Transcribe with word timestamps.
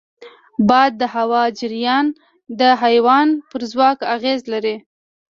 باد 0.67 0.93
او 0.95 0.99
د 1.01 1.03
هوا 1.15 1.43
جریان 1.59 2.05
د 2.59 2.61
حیوان 2.81 3.27
پر 3.49 3.61
ځواک 3.71 3.99
اغېز 4.15 4.39
لري. 4.53 4.75